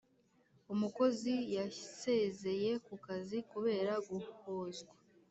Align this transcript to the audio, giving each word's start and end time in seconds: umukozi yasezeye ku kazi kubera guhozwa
umukozi 0.73 1.33
yasezeye 1.57 2.71
ku 2.85 2.93
kazi 3.05 3.37
kubera 3.51 3.93
guhozwa 4.09 4.93